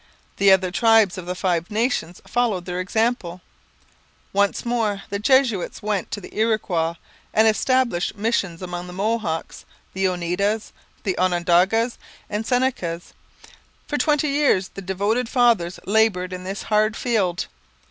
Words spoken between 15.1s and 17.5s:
fathers laboured in this hard field.